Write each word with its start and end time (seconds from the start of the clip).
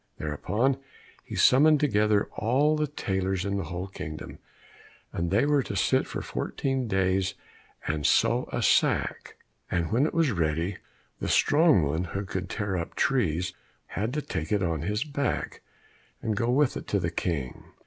Thereupon 0.17 0.77
he 1.23 1.35
summoned 1.35 1.79
together 1.79 2.27
all 2.35 2.75
the 2.75 2.87
tailors 2.87 3.45
in 3.45 3.57
the 3.57 3.65
whole 3.65 3.85
kingdom, 3.87 4.39
and 5.13 5.29
they 5.29 5.45
were 5.45 5.61
to 5.61 5.75
sit 5.75 6.07
for 6.07 6.23
fourteen 6.23 6.87
days 6.87 7.35
and 7.85 8.03
sew 8.03 8.49
a 8.51 8.63
sack. 8.63 9.37
And 9.69 9.91
when 9.91 10.07
it 10.07 10.13
was 10.15 10.31
ready, 10.31 10.77
the 11.19 11.27
strong 11.29 11.83
one 11.83 12.05
who 12.05 12.25
could 12.25 12.49
tear 12.49 12.75
up 12.77 12.95
trees 12.95 13.53
had 13.89 14.11
to 14.15 14.23
take 14.23 14.51
it 14.51 14.63
on 14.63 14.81
his 14.81 15.03
back, 15.03 15.61
and 16.19 16.35
go 16.35 16.49
with 16.49 16.75
it 16.75 16.87
to 16.87 16.99
the 16.99 17.11
King. 17.11 17.65